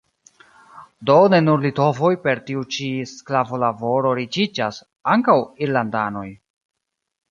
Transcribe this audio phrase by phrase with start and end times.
[1.09, 4.85] Do ne nur litovoj per tiu ĉi sklavo-laboro riĉiĝas–
[5.17, 6.31] ankaŭ irlandanoj.